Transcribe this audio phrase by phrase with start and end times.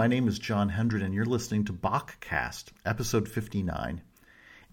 [0.00, 4.00] my name is John Hendren, and you're listening to Bachcast, episode 59.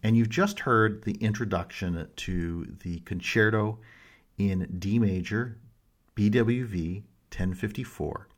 [0.01, 3.79] And you've just heard the introduction to the concerto
[4.37, 5.57] in D major,
[6.15, 8.29] BWV 1054,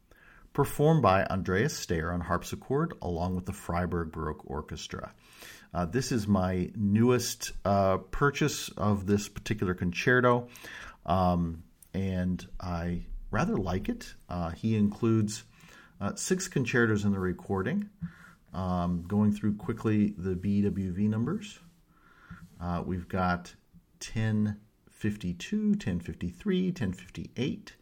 [0.52, 5.14] performed by Andreas Staier on harpsichord along with the Freiburg Baroque Orchestra.
[5.72, 10.48] Uh, this is my newest uh, purchase of this particular concerto,
[11.06, 11.62] um,
[11.94, 14.12] and I rather like it.
[14.28, 15.44] Uh, he includes
[16.02, 17.90] uh, six concertos in the recording.
[18.54, 21.60] Um, going through quickly the BWV numbers,
[22.60, 23.54] uh, we've got
[24.00, 27.76] 1052, 1053, 1058,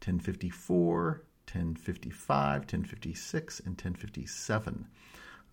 [0.00, 4.86] 1054, 1055, 1056, and 1057.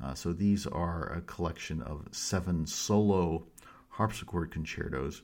[0.03, 3.45] Uh, so these are a collection of seven solo
[3.89, 5.21] harpsichord concertos,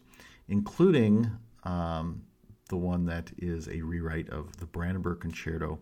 [0.47, 1.31] including
[1.63, 2.21] um,
[2.69, 5.79] the one that is a rewrite of the Brandenburg Concerto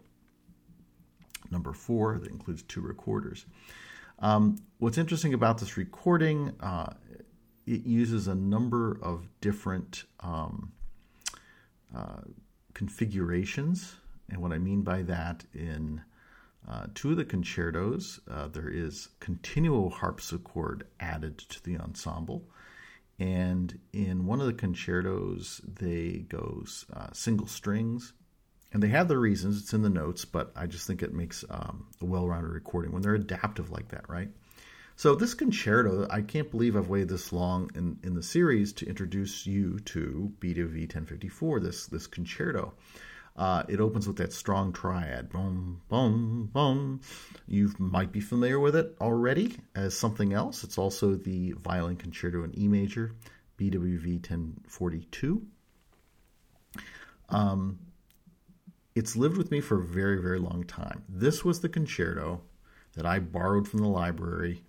[1.52, 3.46] number four that includes two recorders.
[4.20, 6.94] Um, what's interesting about this recording, uh,
[7.66, 10.72] it uses a number of different um,
[11.96, 12.22] uh,
[12.74, 13.96] configurations.
[14.30, 16.02] And what I mean by that, in
[16.68, 22.44] uh, two of the concertos, uh, there is continuo harpsichord added to the ensemble.
[23.18, 28.14] And in one of the concertos, they go uh, single strings
[28.72, 29.62] and they have their reasons.
[29.62, 33.02] It's in the notes, but I just think it makes um, a well-rounded recording when
[33.02, 34.30] they're adaptive like that, right?
[34.96, 38.86] So this concerto, I can't believe I've waited this long in, in the series to
[38.86, 42.74] introduce you to BWV 1054, this this concerto.
[43.38, 47.00] Uh, it opens with that strong triad, boom, boom, boom.
[47.48, 50.66] You might be familiar with it already as something else.
[50.66, 53.14] It's also the violin concerto in E major,
[53.58, 55.42] BWV 1042.
[57.30, 57.80] Um,
[58.96, 61.04] it's lived with me for a very, very long time.
[61.08, 62.42] This was the concerto
[62.94, 64.64] that I borrowed from the library.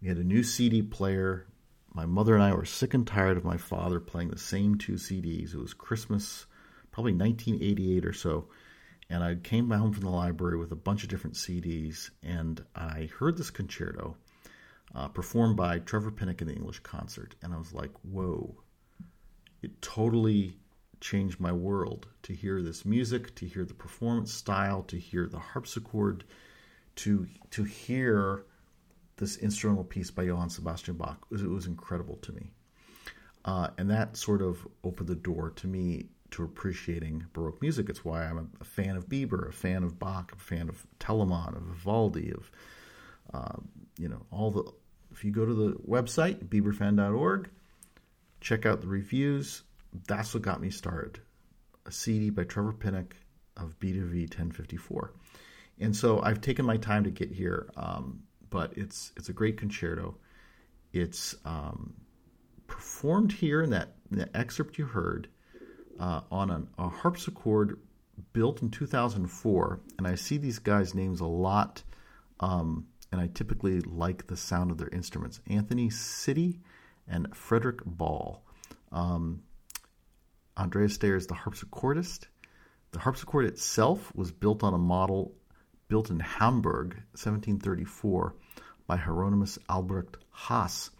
[0.00, 1.46] We had a new CD player.
[1.92, 4.94] My mother and I were sick and tired of my father playing the same two
[4.94, 5.54] CDs.
[5.54, 6.46] It was Christmas,
[6.90, 8.48] probably 1988 or so.
[9.10, 13.10] And I came home from the library with a bunch of different CDs, and I
[13.18, 14.16] heard this concerto
[14.94, 17.34] uh, performed by Trevor Pinnock in the English concert.
[17.42, 18.56] And I was like, whoa,
[19.62, 20.58] it totally
[21.04, 25.38] changed my world to hear this music, to hear the performance style, to hear the
[25.38, 26.24] harpsichord,
[26.96, 28.46] to to hear
[29.16, 31.18] this instrumental piece by Johann Sebastian Bach.
[31.30, 32.50] It was, it was incredible to me,
[33.44, 37.90] uh, and that sort of opened the door to me to appreciating Baroque music.
[37.90, 40.86] It's why I'm a, a fan of Biber, a fan of Bach, a fan of
[40.98, 42.50] Telemann, of Vivaldi, of
[43.34, 43.56] uh,
[43.98, 44.72] you know all the.
[45.12, 47.50] If you go to the website biberfan.org,
[48.40, 49.62] check out the reviews
[50.06, 51.20] that's what got me started.
[51.86, 53.14] A CD by Trevor Pinnock
[53.56, 55.12] of BWV 1054.
[55.80, 59.56] And so I've taken my time to get here, um, but it's it's a great
[59.56, 60.16] concerto.
[60.92, 61.94] It's um,
[62.66, 65.28] performed here in that, in excerpt you heard
[65.98, 67.80] uh, on an, a harpsichord
[68.32, 69.80] built in 2004.
[69.98, 71.82] And I see these guys' names a lot,
[72.38, 75.40] um, and I typically like the sound of their instruments.
[75.48, 76.60] Anthony Sidey
[77.08, 78.42] and Frederick Bal.
[78.92, 79.42] Um,
[80.56, 82.26] Andreas Staier is the harpsichordist.
[82.92, 85.34] The harpsichord itself was built on a model
[85.88, 88.34] built in Hamburg, 1734,
[88.86, 90.90] by Hieronymus Albrecht Haas.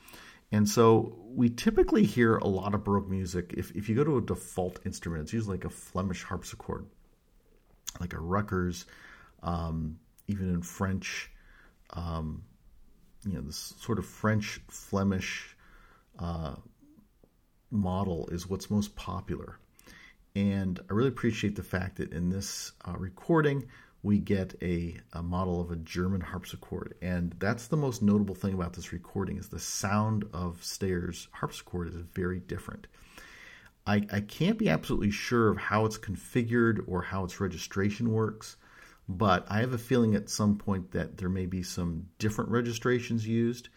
[0.53, 3.55] And so we typically hear a lot of Baroque music.
[3.57, 6.87] If, if you go to a default instrument, it's usually like a Flemish harpsichord,
[8.01, 8.85] like a Ruckers,
[9.43, 9.99] um,
[10.29, 11.31] even in French,
[11.91, 12.45] um,
[13.27, 15.57] you know, this sort of French Flemish
[16.19, 16.55] uh,
[17.71, 19.59] model is what's most popular.
[20.37, 23.67] And I really appreciate the fact that in this uh, recording,
[24.03, 26.95] we get a, a, model of a German harpsichord.
[27.01, 31.89] And that's the most notable thing about this recording is the sound of Staier's harpsichord
[31.89, 32.87] is very different.
[33.87, 38.57] I, I can't be absolutely sure of how it's configured or how its registration works,
[39.09, 43.27] but I have a feeling at some point that there may be some different registrations
[43.27, 43.69] used,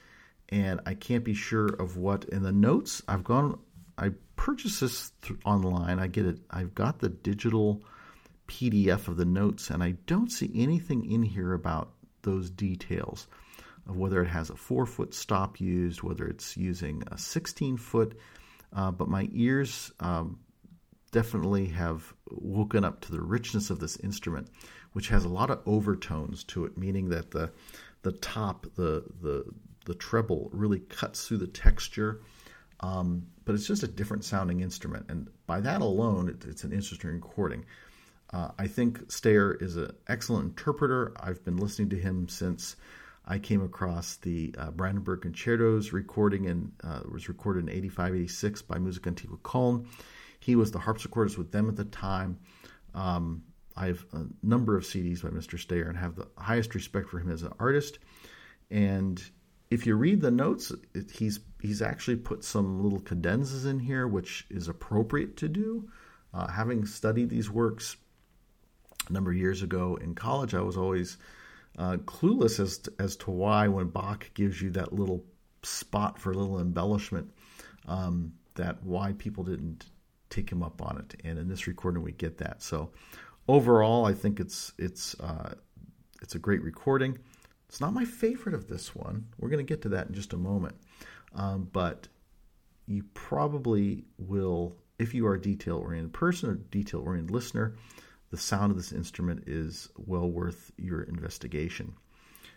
[0.49, 3.01] and I can't be sure of what in the notes.
[3.07, 3.59] I've gone
[3.97, 5.99] I purchase this th- online.
[5.99, 6.39] I get it.
[6.49, 7.83] I've got the digital
[8.47, 11.91] PDF of the notes, and I don't see anything in here about
[12.21, 13.27] those details
[13.87, 18.17] of whether it has a four foot stop used, whether it's using a 16 foot.
[18.73, 20.39] Uh, but my ears um,
[21.11, 24.47] definitely have woken up to the richness of this instrument,
[24.93, 27.51] which has a lot of overtones to it, meaning that the
[28.03, 29.45] the top, the the
[29.85, 32.21] the treble really cuts through the texture
[32.79, 36.71] um, but it's just a different sounding instrument, and by that alone, it, it's an
[36.71, 37.65] interesting recording.
[38.33, 41.13] Uh, I think Staier is an excellent interpreter.
[41.19, 42.75] I've been listening to him since
[43.25, 48.61] I came across the uh, Brandenburg Concertos recording and uh, was recorded in 85, 86
[48.63, 49.85] by Musica Antiqua Köln.
[50.39, 52.39] He was the harpsichordist with them at the time.
[52.93, 53.43] Um,
[53.75, 55.59] I have a number of CDs by Mr.
[55.59, 57.99] Staier and have the highest respect for him as an artist.
[58.71, 59.21] And
[59.69, 64.07] if you read the notes, it, he's he's actually put some little cadenzas in here,
[64.07, 65.89] which is appropriate to do.
[66.33, 67.97] Uh, having studied these works
[69.09, 71.17] a number of years ago in college, I was always
[71.77, 75.23] uh, clueless as to, as to why when Bach gives you that little
[75.63, 77.31] spot for a little embellishment,
[77.87, 79.85] um, that why people didn't
[80.29, 81.21] take him up on it.
[81.23, 82.61] And in this recording, we get that.
[82.61, 82.91] So
[83.47, 85.53] overall, I think it's it's uh,
[86.21, 87.17] it's a great recording.
[87.69, 89.27] It's not my favorite of this one.
[89.37, 90.75] We're going to get to that in just a moment.
[91.35, 92.07] Um, but
[92.87, 97.75] you probably will, if you are a detail oriented person or detail oriented listener,
[98.29, 101.93] the sound of this instrument is well worth your investigation.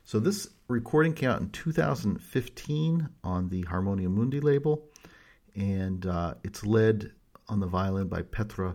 [0.04, 4.88] So, this recording came out in 2015 on the Harmonia Mundi label,
[5.54, 7.12] and uh, it's led
[7.48, 8.74] on the violin by Petra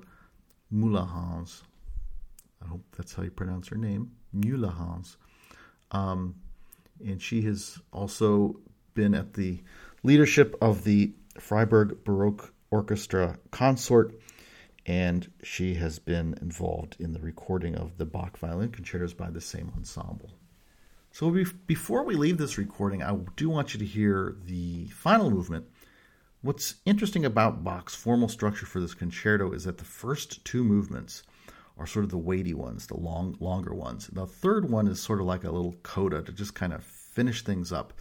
[0.73, 1.63] Müllejans.
[2.63, 5.17] I hope that's how you pronounce her name, Müllejans.
[5.91, 6.35] Um,
[7.03, 8.59] and she has also
[8.93, 9.61] been at the
[10.03, 14.19] leadership of the Freiburg Baroque Orchestra Consort,
[14.85, 19.41] and she has been involved in the recording of the Bach violin concertos by the
[19.41, 20.31] same ensemble.
[21.11, 21.33] So
[21.65, 25.65] before we leave this recording, I do want you to hear the final movement.
[26.41, 31.23] What's interesting about Bach's formal structure for this concerto is that the first two movements
[31.77, 34.07] are sort of the weighty ones, the long, longer ones.
[34.07, 37.43] The third one is sort of like a little coda to just kind of finish
[37.43, 37.93] things up.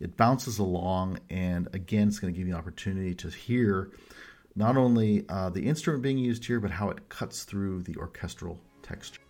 [0.00, 3.92] It bounces along, and again, it's going to give you an opportunity to hear
[4.56, 8.60] not only uh, the instrument being used here, but how it cuts through the orchestral
[8.82, 9.20] texture.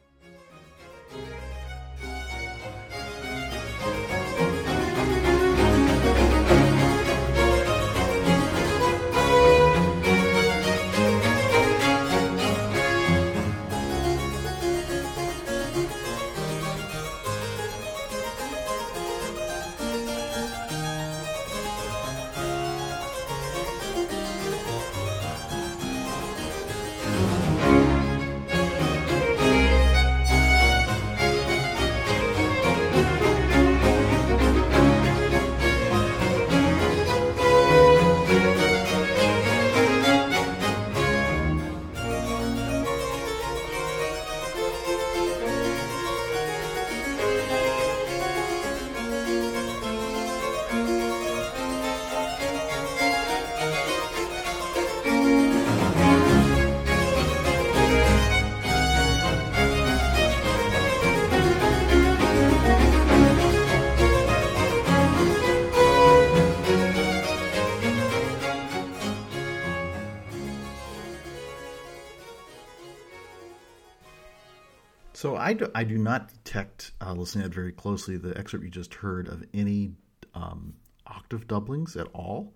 [75.44, 79.28] I do, I do not detect, uh, listening very closely, the excerpt you just heard
[79.28, 79.92] of any
[80.32, 80.72] um,
[81.06, 82.54] octave doublings at all.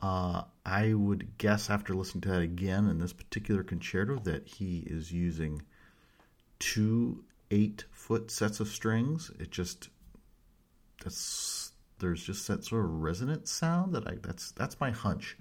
[0.00, 4.84] Uh, I would guess after listening to that again in this particular concerto that he
[4.86, 5.62] is using
[6.60, 9.32] two eight foot sets of strings.
[9.40, 9.88] It just
[11.02, 15.36] that's there's just that sort of resonant sound that I that's that's my hunch.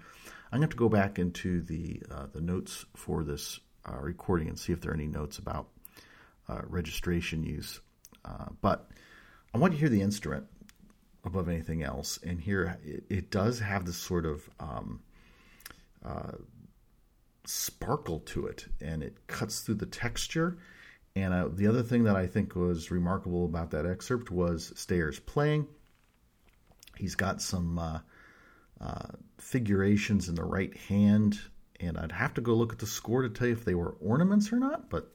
[0.52, 3.98] I'm going to have to go back into the uh, the notes for this uh,
[3.98, 5.68] recording and see if there are any notes about
[6.52, 7.80] uh, registration use.
[8.26, 8.90] Uh, but
[9.54, 10.46] I want to hear the instrument
[11.24, 12.20] above anything else.
[12.24, 15.02] And here it, it does have this sort of um,
[16.04, 16.32] uh,
[17.46, 20.58] sparkle to it, and it cuts through the texture.
[21.16, 25.20] And uh, the other thing that I think was remarkable about that excerpt was Staier's
[25.20, 25.68] playing.
[26.98, 28.00] He's got some uh,
[28.80, 31.40] uh, figurations in the right hand,
[31.80, 33.96] and I'd have to go look at the score to tell you if they were
[34.00, 34.90] ornaments or not.
[34.90, 35.12] But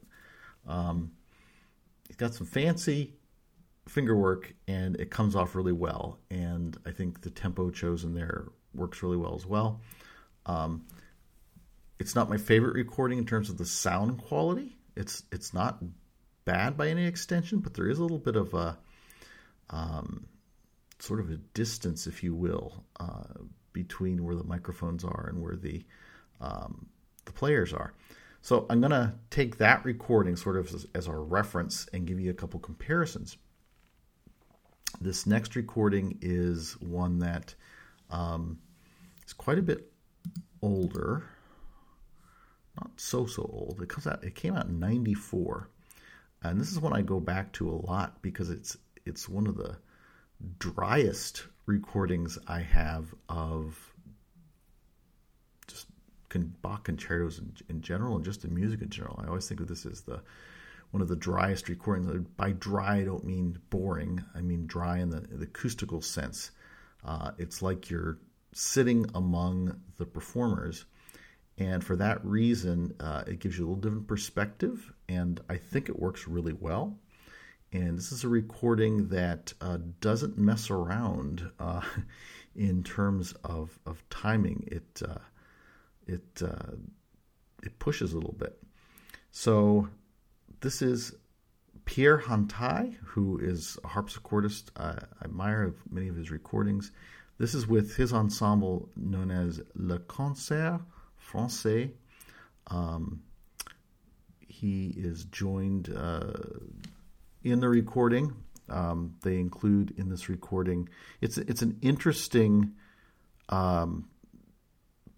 [0.67, 1.11] um,
[2.07, 3.13] he's got some fancy
[3.87, 6.19] finger work and it comes off really well.
[6.29, 9.81] And I think the tempo chosen there works really well as well.
[10.45, 10.85] Um,
[11.99, 14.77] it's not my favorite recording in terms of the sound quality.
[14.95, 15.83] It's it's not
[16.45, 18.77] bad by any extension, but there is a little bit of a
[19.69, 20.27] um,
[20.99, 23.23] sort of a distance, if you will, uh,
[23.73, 25.83] between where the microphones are and where the
[26.39, 26.87] um,
[27.25, 27.93] the players are.
[28.41, 32.19] So I'm going to take that recording sort of as, as our reference and give
[32.19, 33.37] you a couple comparisons.
[35.01, 37.53] This next recording is one that
[38.09, 38.59] um,
[39.25, 39.91] is quite a bit
[40.61, 41.23] older.
[42.79, 43.81] not so so old.
[43.81, 44.23] It comes out.
[44.23, 45.69] It came out in '94,
[46.43, 49.57] and this is one I go back to a lot because it's it's one of
[49.57, 49.77] the
[50.59, 53.86] driest recordings I have of
[56.29, 59.19] just Bach concertos in, in, general and just the music in general.
[59.23, 60.21] I always think of this as the
[60.91, 62.25] one of the driest recordings.
[62.37, 64.23] By dry, I don't mean boring.
[64.35, 66.51] I mean dry in the, the acoustical sense.
[67.03, 68.19] Uh, it's like you're
[68.53, 70.85] sitting among the performers.
[71.57, 75.89] And for that reason, uh, it gives you a little different perspective, and I think
[75.89, 76.97] it works really well.
[77.73, 81.81] And this is a recording that uh, doesn't mess around uh,
[82.55, 84.67] in terms of, of timing.
[84.71, 85.17] It uh,
[86.07, 86.75] it uh,
[87.63, 88.57] it pushes a little bit.
[89.31, 89.87] So
[90.61, 91.13] this is
[91.85, 94.69] Pierre Hantai, who is a harpsichordist.
[94.77, 96.91] I admire many of his recordings.
[97.37, 100.81] This is with his ensemble known as Le Concert
[101.31, 101.91] Français.
[102.67, 103.21] Um,
[104.39, 106.33] he is joined uh,
[107.43, 108.33] in the recording.
[108.69, 110.89] Um, they include in this recording.
[111.21, 112.73] It's it's an interesting
[113.49, 114.09] um,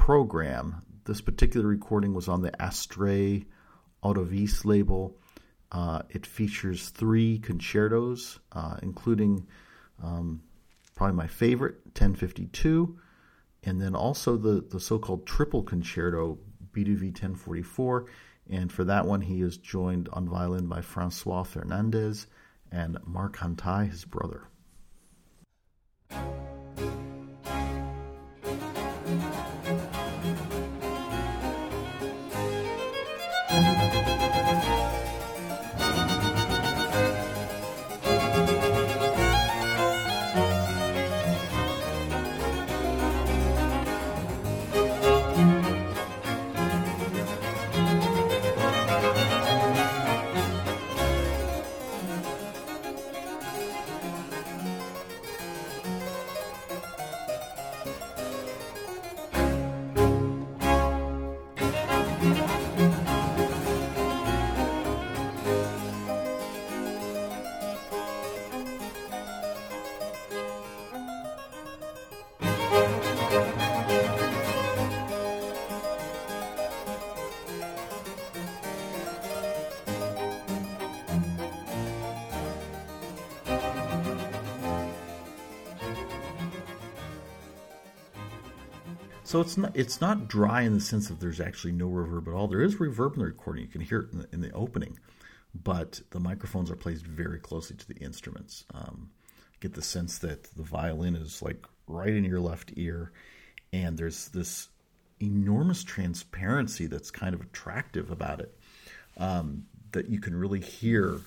[0.09, 0.81] program.
[1.05, 3.45] This particular recording was on the Astrée
[4.03, 5.15] Auvidis label.
[5.71, 9.45] Uh, it features three concertos, uh, including
[10.03, 10.41] um,
[10.95, 12.97] probably my favorite, 1052,
[13.65, 16.39] and then also the, the so called triple concerto,
[16.71, 18.07] BWV 1044.
[18.49, 22.25] And for that one, he is joined on violin by Francois Fernandez
[22.71, 24.47] and Marc Hantai, his brother.
[89.29, 92.33] So it's not it's not dry in the sense that there's actually no reverb at
[92.33, 92.47] all.
[92.47, 93.61] There is reverb in the recording.
[93.61, 94.97] You can hear it in the, in the opening,
[95.53, 98.65] but the microphones are placed very closely to the instruments.
[98.73, 99.11] Um,
[99.59, 103.11] get the sense that the violin is like right in your left ear,
[103.71, 104.67] and there's this
[105.21, 108.57] enormous transparency that's kind of attractive about it.
[109.15, 111.19] Um, that you can really hear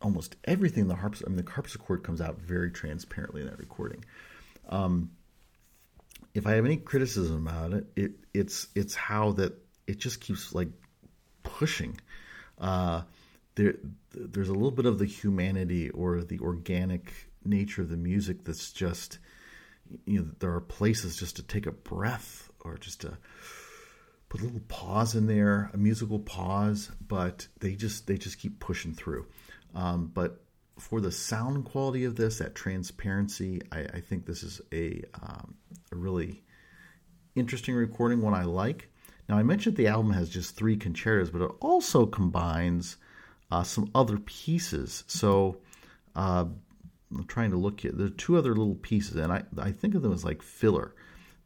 [0.00, 1.24] almost everything the harps.
[1.26, 4.04] I mean, the harpsichord comes out very transparently in that recording.
[4.68, 5.10] Um,
[6.34, 9.54] if I have any criticism about it, it it's it's how that
[9.86, 10.68] it just keeps like
[11.42, 12.00] pushing.
[12.58, 13.02] Uh,
[13.54, 13.74] there
[14.12, 17.12] there's a little bit of the humanity or the organic
[17.44, 19.18] nature of the music that's just
[20.04, 23.16] you know there are places just to take a breath or just to
[24.28, 28.60] put a little pause in there, a musical pause, but they just they just keep
[28.60, 29.26] pushing through.
[29.74, 30.42] Um, but
[30.80, 35.54] for the sound quality of this, that transparency, I, I think this is a, um,
[35.92, 36.42] a really
[37.34, 38.88] interesting recording, one I like.
[39.28, 42.96] Now, I mentioned the album has just three concertos, but it also combines
[43.50, 45.04] uh, some other pieces.
[45.06, 45.58] So
[46.16, 46.46] uh,
[47.14, 47.92] I'm trying to look here.
[47.92, 50.94] there are two other little pieces, and I, I think of them as like filler.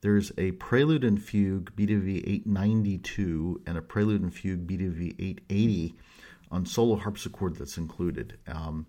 [0.01, 5.95] There's a Prelude and Fugue BWV 892 and a Prelude and Fugue BWV 880
[6.51, 8.39] on solo harpsichord that's included.
[8.47, 8.87] Um,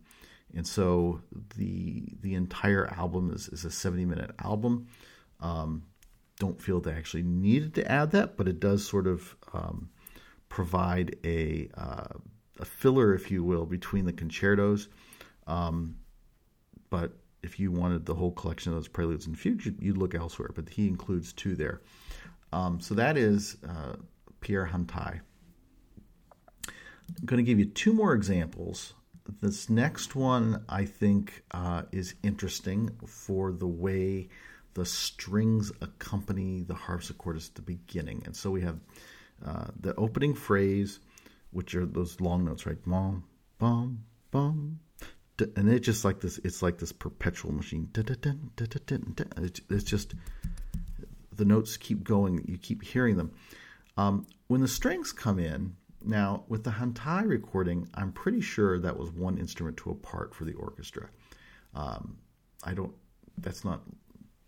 [0.55, 1.21] and so
[1.57, 4.87] the the entire album is, is a 70 minute album.
[5.41, 5.83] Um,
[6.39, 9.89] don't feel they actually needed to add that, but it does sort of um,
[10.49, 12.13] provide a uh,
[12.59, 14.87] a filler, if you will, between the concertos.
[15.45, 15.97] Um,
[16.89, 17.11] but
[17.43, 20.49] if you wanted the whole collection of those preludes and fugues, you'd, look elsewhere.
[20.55, 21.81] But he includes two there.
[22.53, 23.97] Um, so that is uh,
[24.39, 25.19] Pierre Hantai.
[26.67, 28.93] I'm going to give you two more examples
[29.41, 34.29] this next one I think uh, is interesting for the way
[34.73, 38.23] the strings accompany the harpsichord at the beginning.
[38.25, 38.79] And so we have
[39.45, 40.99] uh, the opening phrase,
[41.51, 42.77] which are those long notes, right?
[42.85, 43.23] Bum,
[43.57, 44.79] bum, bum.
[45.55, 47.89] And it's just like this, it's like this perpetual machine.
[47.95, 50.13] It's just,
[51.35, 53.31] the notes keep going, you keep hearing them.
[53.97, 55.75] Um, when the strings come in,
[56.07, 60.33] now with the Hantai recording, I'm pretty sure that was one instrument to a part
[60.33, 61.09] for the orchestra.
[61.73, 62.17] Um,
[62.63, 62.93] I don't,
[63.37, 63.81] that's not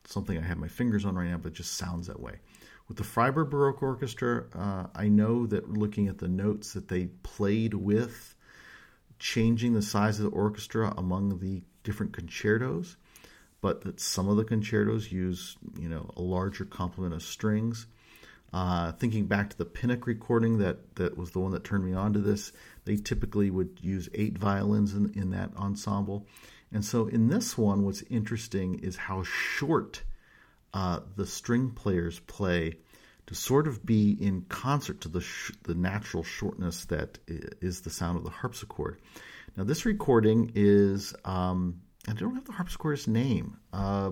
[0.05, 2.39] something I have my fingers on right now, but it just sounds that way.
[2.87, 7.07] With the Freiburg Baroque Orchestra, uh, I know that looking at the notes that they
[7.23, 8.35] played with,
[9.19, 12.95] changing the size of the orchestra among the different concertos,
[13.59, 17.87] but that some of the concertos use, you know, a larger complement of strings.
[18.54, 21.94] Uh, thinking back to the Pinnock recording, that, that was the one that turned me
[21.94, 22.54] on to this,
[22.86, 26.25] they typically would use eight violins in, in that ensemble.
[26.72, 30.04] And so in this one, what's interesting is how short
[30.74, 32.77] uh, the string players play
[33.27, 37.89] to sort of be in concert to the sh- the natural shortness that is the
[37.89, 39.00] sound of the harpsichord.
[39.56, 43.58] Now, this recording is um, I don't have the harpsichord's name.
[43.74, 44.12] Uh,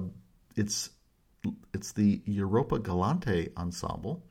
[0.56, 0.90] it's
[1.74, 4.24] it's the Europa Galante ensemble.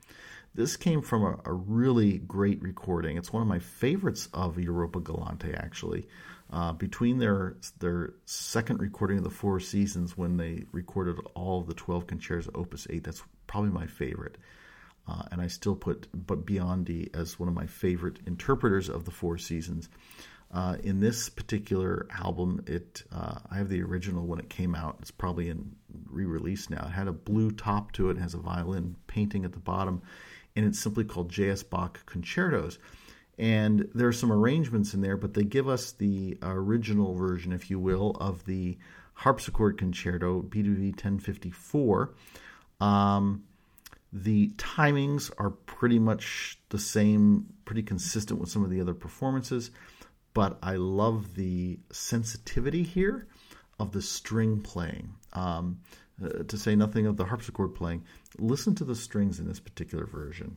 [0.54, 3.16] This came from a, a, really great recording.
[3.16, 6.06] It's one of my favorites of Europa Galante, actually.
[6.52, 11.66] Uh, between their their second recording of the Four Seasons, when they recorded all of
[11.66, 14.38] the twelve concertos Opus Eight, that's probably my favorite.
[15.08, 19.10] Uh, and I still put but Biondi as one of my favorite interpreters of the
[19.10, 19.88] Four Seasons.
[20.54, 24.98] Uh, in this particular album, it uh, I have the original when it came out.
[25.00, 25.74] It's probably in
[26.08, 26.86] re-release now.
[26.86, 30.00] It had a blue top to it, it has a violin painting at the bottom,
[30.54, 31.64] and it's simply called J.S.
[31.64, 32.78] Bach Concertos.
[33.36, 37.68] And there are some arrangements in there, but they give us the original version, if
[37.68, 38.78] you will, of the
[39.14, 42.14] harpsichord concerto, BWV 1054.
[42.80, 43.42] Um,
[44.12, 49.72] the timings are pretty much the same, pretty consistent with some of the other performances
[50.34, 53.26] but I love the sensitivity here
[53.78, 55.14] of the string playing.
[55.32, 55.80] Um,
[56.22, 58.04] uh, to say nothing of the harpsichord playing,
[58.38, 60.54] listen to the strings in this particular version.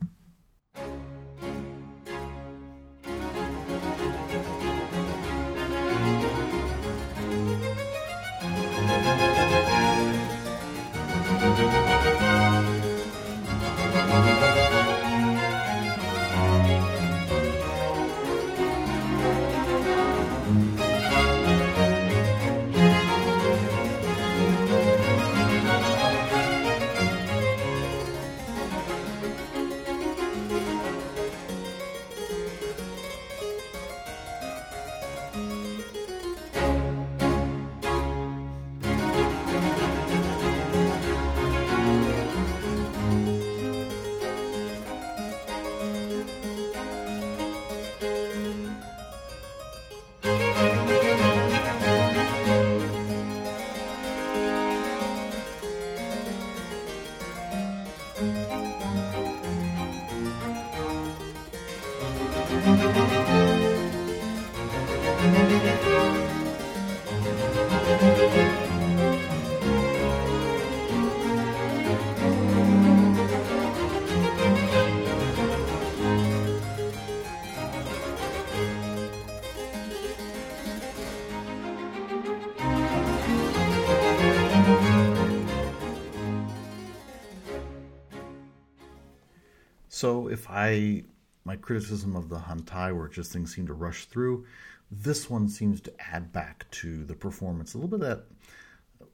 [89.98, 91.02] So if I
[91.44, 94.46] my criticism of the Hantai where just things seem to rush through,
[94.92, 98.24] this one seems to add back to the performance a little bit of that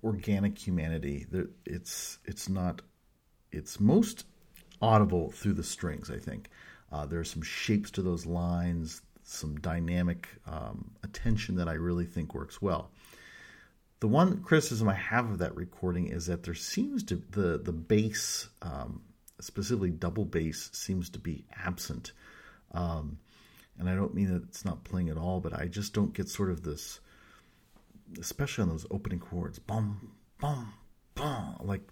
[0.02, 1.26] organic humanity.
[1.64, 2.82] It's it's not
[3.50, 4.26] it's most
[4.82, 6.10] audible through the strings.
[6.10, 6.50] I think
[6.92, 12.04] uh, there are some shapes to those lines, some dynamic um, attention that I really
[12.04, 12.90] think works well.
[14.00, 17.72] The one criticism I have of that recording is that there seems to the the
[17.72, 19.00] bass um,
[19.40, 22.12] specifically double bass, seems to be absent.
[22.72, 23.18] Um,
[23.78, 26.28] and I don't mean that it's not playing at all, but I just don't get
[26.28, 27.00] sort of this,
[28.20, 30.72] especially on those opening chords, bum, bum,
[31.14, 31.82] bum, like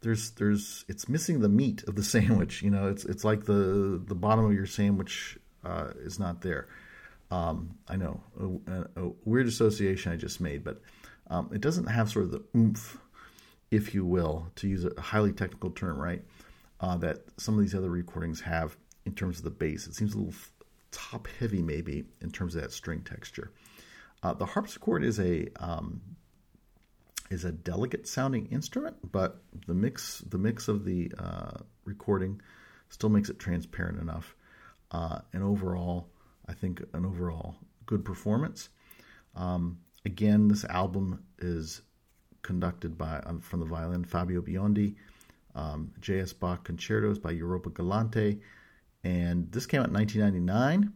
[0.00, 2.62] there's there's it's missing the meat of the sandwich.
[2.62, 6.68] You know, it's it's like the the bottom of your sandwich uh, is not there.
[7.30, 8.20] Um, I know
[8.68, 10.80] a, a, weird association I just made, but
[11.28, 12.98] um, it doesn't have sort of the oomph,
[13.72, 16.22] if you will, to use a highly technical term, right?
[16.80, 19.86] Uh, that some of these other recordings have in terms of the bass.
[19.86, 20.34] It seems a little
[20.90, 23.52] top heavy, maybe, in terms of that string texture.
[24.22, 26.00] Uh, the harpsichord is a um,
[27.30, 32.40] is a delicate sounding instrument, but the mix the mix of the uh, recording
[32.88, 34.34] still makes it transparent enough.
[34.90, 36.08] Uh, and overall,
[36.48, 38.68] I think an overall good performance.
[39.34, 41.82] Um, again, this album is
[42.42, 44.94] conducted by um, from the violin Fabio Biondi.
[45.56, 46.32] Um, J.S.
[46.32, 48.40] Bach Concertos by Europa Galante.
[49.02, 50.92] And this came out in 1999.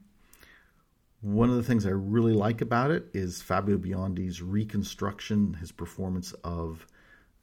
[1.23, 6.33] One of the things I really like about it is Fabio Biondi's reconstruction, his performance
[6.45, 6.87] of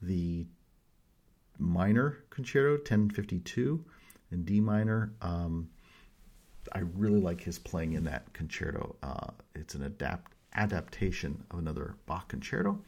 [0.02, 0.46] the
[1.58, 3.84] minor concerto, 1052
[4.32, 5.12] in D minor.
[5.20, 5.68] Um,
[6.72, 8.96] I really like his playing in that concerto.
[9.02, 12.78] Uh, it's an adapt adaptation of another Bach concerto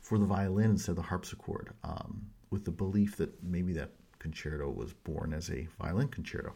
[0.00, 4.70] for the violin instead of the harpsichord, um, with the belief that maybe that concerto
[4.70, 6.54] was born as a violin concerto.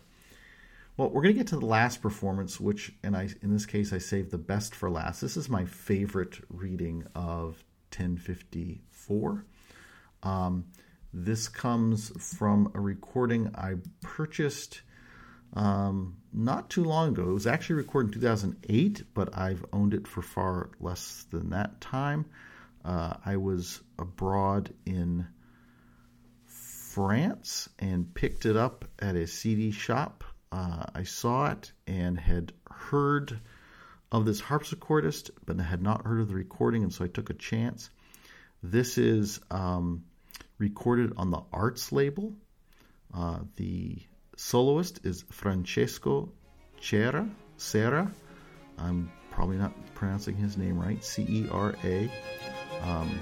[0.97, 3.93] Well, we're going to get to the last performance, which, and I, in this case,
[3.93, 5.21] I saved the best for last.
[5.21, 9.45] This is my favorite reading of 1054.
[10.23, 10.65] Um,
[11.13, 14.83] this comes from a recording I purchased
[15.53, 17.31] um, not too long ago.
[17.31, 21.81] It was actually recorded in 2008, but I've owned it for far less than that
[21.81, 22.27] time.
[22.85, 25.27] Uh, I was abroad in
[26.97, 30.25] France and picked it up at a CD shop.
[30.51, 33.39] Uh, I saw it and had heard
[34.11, 37.29] of this harpsichordist, but I had not heard of the recording, and so I took
[37.29, 37.91] a chance.
[38.63, 40.05] This is um,
[40.57, 42.33] recorded on the Arts label.
[43.13, 43.99] Uh, the
[44.39, 46.33] soloist is Francesco
[46.81, 47.29] Cera.
[47.59, 48.11] Serra.
[48.79, 51.05] I'm probably not pronouncing his name right.
[51.05, 52.11] C E R A.
[52.81, 53.21] Um,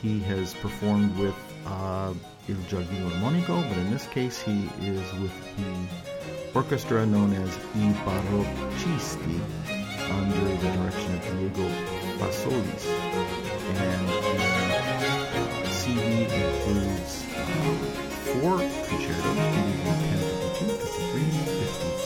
[0.00, 1.34] he has performed with
[1.66, 2.14] uh,
[2.46, 7.92] Il Giardino Armonico, but in this case he is with the orchestra known as I
[8.04, 9.40] Barocchisti
[10.12, 11.66] under the direction of Diego
[12.18, 12.84] Fasolis.
[13.80, 14.08] And
[15.64, 17.44] the CD includes uh,
[18.36, 19.38] four concertos,
[20.54, 21.24] 1052, 53,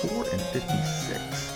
[0.03, 1.48] 54, and 56.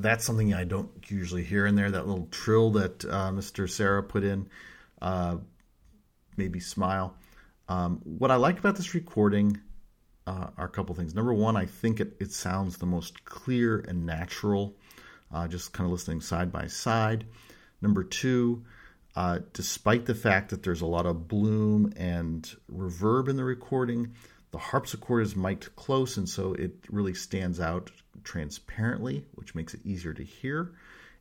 [0.00, 1.90] That's something I don't usually hear in there.
[1.90, 3.68] That little trill that uh, Mr.
[3.68, 4.48] Cera put in
[5.02, 5.36] uh,
[6.36, 7.14] made me smile.
[7.68, 9.60] Um, what I like about this recording
[10.26, 11.14] uh, are a couple things.
[11.14, 14.76] Number one, I think it, it sounds the most clear and natural,
[15.32, 17.26] uh, just kind of listening side by side.
[17.80, 18.64] Number two,
[19.16, 24.14] uh, despite the fact that there's a lot of bloom and reverb in the recording,
[24.50, 27.90] the harpsichord is mic'd close, and so it really stands out
[28.24, 30.72] transparently, which makes it easier to hear.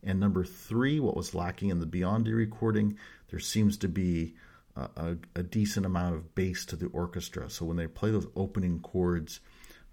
[0.03, 2.97] And number three, what was lacking in the Beyond Biondi recording,
[3.29, 4.35] there seems to be
[4.75, 7.49] a, a, a, decent amount of bass to the orchestra.
[7.49, 9.41] So when they play those opening chords,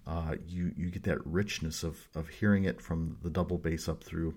[0.06, 4.04] uh, you you get that richness of of hearing it from the double bass up
[4.04, 4.34] through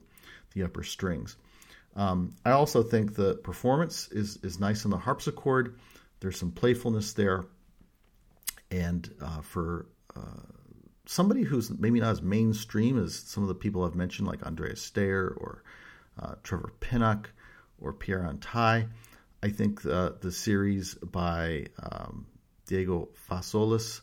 [0.53, 1.35] the upper strings.
[1.95, 5.77] Um, I also think the performance is is nice on the harpsichord.
[6.19, 7.45] There's some playfulness there,
[8.71, 10.58] and uh, for uh,
[11.09, 14.79] somebody who's maybe not as mainstream as some of the people I've mentioned, like Andreas
[14.79, 15.63] Staier or
[16.19, 17.31] uh, Trevor Pinnock
[17.81, 18.87] or Pierre Hantai.
[19.41, 22.27] I think the, the series by um,
[22.67, 24.01] Diego Fasolis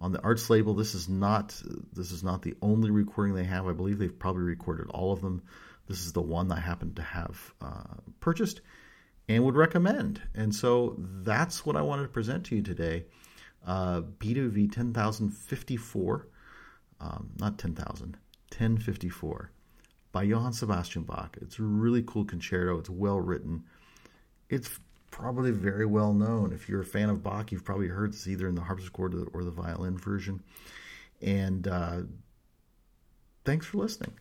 [0.00, 0.74] on the Arts label.
[0.74, 3.68] This is not this is not the only recording they have.
[3.68, 5.42] I believe they've probably recorded all of them.
[5.86, 8.62] This is the one I happen to have uh, purchased
[9.28, 10.20] and would recommend.
[10.34, 13.04] And so that's what I wanted to present to you today.
[13.64, 16.26] Uh, BWV 10054
[17.00, 18.16] um, not 10,000,
[18.50, 19.50] 1054
[20.12, 21.36] by Johann Sebastian Bach.
[21.40, 22.78] It's a really cool concerto.
[22.78, 23.64] It's well written.
[24.48, 24.80] It's
[25.10, 26.52] probably very well known.
[26.52, 29.44] If you're a fan of Bach, you've probably heard this either in the harpsichord or
[29.44, 30.42] the, violin version.
[31.20, 32.02] And uh,
[33.44, 34.12] thanks for listening.